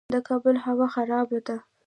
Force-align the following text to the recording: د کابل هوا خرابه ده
د 0.13 0.15
کابل 0.29 0.55
هوا 0.65 0.87
خرابه 0.95 1.39
ده 1.47 1.57